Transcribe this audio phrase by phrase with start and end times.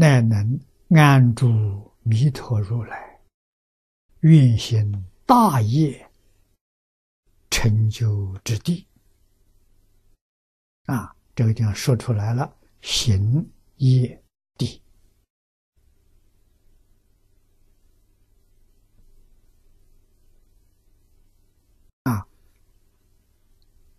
[0.00, 0.60] 乃能
[0.90, 3.18] 安住弥陀如来，
[4.20, 6.08] 愿行大业
[7.50, 8.86] 成就之地。
[10.84, 13.44] 啊，这个地方说出来了，行
[13.78, 14.22] 业
[14.56, 14.80] 地
[22.04, 22.24] 啊，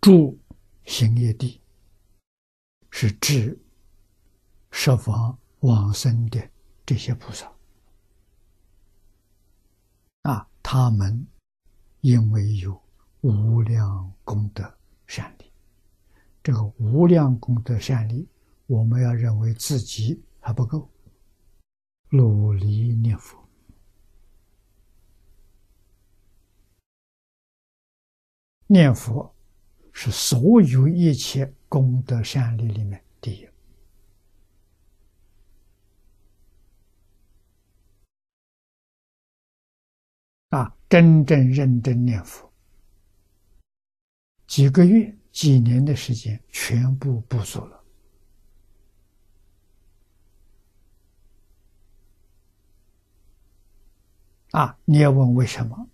[0.00, 0.38] 住
[0.86, 1.60] 行业地
[2.90, 3.60] 是指
[4.70, 6.50] 十方往生的
[6.86, 7.50] 这些菩萨
[10.22, 11.26] 啊，他们
[12.00, 12.80] 因为有
[13.20, 14.72] 无量功德
[15.06, 15.50] 善力。
[16.42, 18.26] 这个无量功德善力，
[18.66, 20.90] 我们要认为自己还不够，
[22.08, 23.38] 努力念佛。
[28.66, 29.34] 念佛
[29.92, 33.49] 是所有一切功德善力里面第一
[40.50, 40.76] 啊！
[40.88, 42.52] 真正认真念佛，
[44.46, 45.16] 几个月。
[45.32, 47.84] 几年的时间，全部不足了。
[54.50, 55.88] 啊，你要问为什么？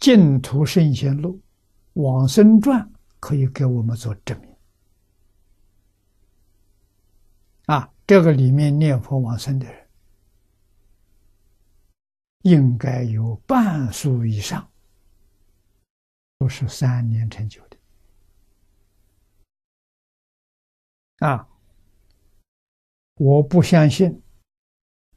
[0.00, 1.42] 净土圣贤录、
[1.92, 4.56] 往生传可以给我们做证明。
[7.66, 9.84] 啊，这个里面念佛往生的人。
[12.42, 14.70] 应该有半数以上
[16.38, 17.76] 都是三年成就的
[21.26, 21.48] 啊！
[23.14, 24.22] 我不相信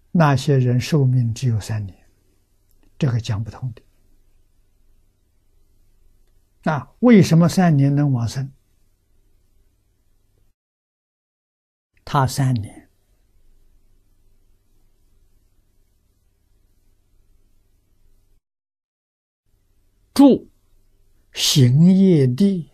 [0.09, 2.09] 那些人寿命只有三年，
[2.97, 3.81] 这个讲不通的。
[6.63, 8.49] 那为什么三年能往生？
[12.05, 12.76] 他三年。
[20.17, 20.49] 住
[21.31, 22.71] 行业地，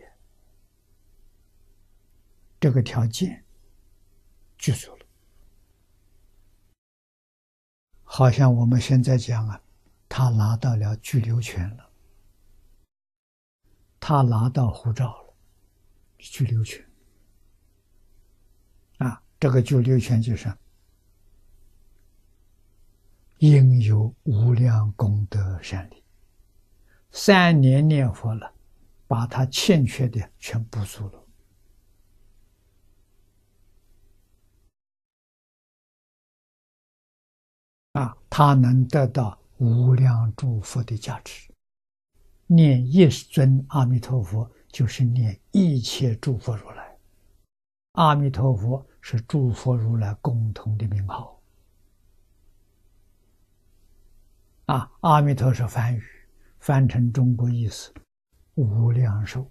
[2.58, 3.44] 这个条件
[4.58, 5.06] 具足了。
[8.06, 9.62] 好像我们现在讲啊，
[10.08, 11.90] 他拿到了居留权了，
[14.00, 15.34] 他拿到护照了，
[16.20, 16.82] 居留权
[19.00, 20.50] 啊，这个居留权就是
[23.40, 26.03] 应有无量功德善利。
[27.14, 28.52] 三年念佛了，
[29.08, 31.24] 把他欠缺的全补足了。
[37.94, 41.54] 啊，他能得到无量诸佛的加持。
[42.48, 46.98] 念一尊阿弥陀佛，就是念一切诸佛如来。
[47.92, 51.40] 阿弥陀佛是诸佛如来共同的名号。
[54.66, 56.04] 啊，阿弥陀是梵语。
[56.64, 57.94] 翻成中国意思，
[58.56, 59.46] 无量寿。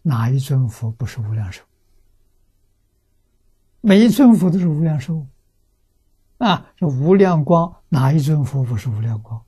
[0.00, 1.62] 哪一尊佛不是无量寿？
[3.82, 5.26] 每一尊佛都是无量寿。
[6.38, 9.38] 啊，这无量光，哪一尊佛不是无量光？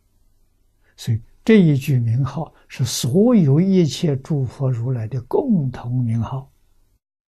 [0.96, 6.52] 所以这一句名号是所有一切诸佛如来的共同名号。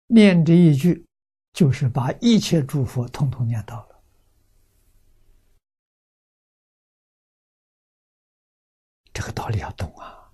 [0.07, 1.05] 念这一句，
[1.53, 3.86] 就是把一切诸佛通通念到了。
[9.17, 10.31] 这个道理要懂啊，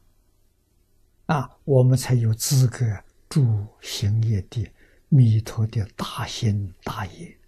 [1.27, 2.85] 啊，我们才有资格
[3.29, 4.69] 住行业地
[5.07, 7.39] 弥陀的大行大业，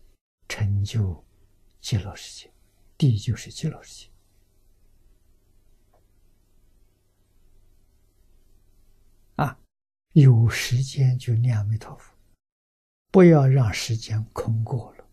[0.47, 1.22] 成就
[1.81, 2.50] 极乐世界，
[2.97, 4.12] 地就是极乐世界。
[9.35, 9.59] 啊，
[10.13, 12.13] 有时间就念阿弥陀佛，
[13.12, 15.06] 不要让时间空过了。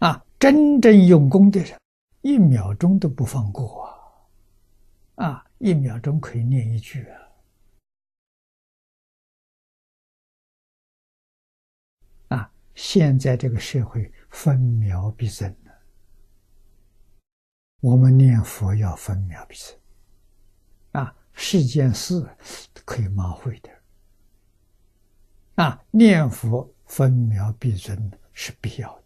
[0.00, 1.78] 啊，真正用功的人。
[2.26, 3.84] 一秒钟都不放过
[5.14, 5.26] 啊！
[5.26, 7.30] 啊，一秒钟可以念一句啊！
[12.30, 15.72] 啊，现在这个社会分秒必争了，
[17.80, 19.78] 我们念佛要分秒必争
[21.00, 21.16] 啊！
[21.32, 22.28] 世间事
[22.84, 23.70] 可以马虎的
[25.62, 28.92] 啊，念佛分秒必争是必要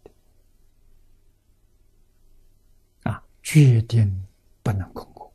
[3.53, 4.25] 决定
[4.63, 5.33] 不能空过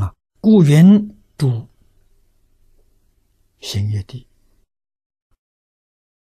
[0.00, 0.16] 啊！
[0.40, 1.68] 故云主
[3.60, 4.27] 行业地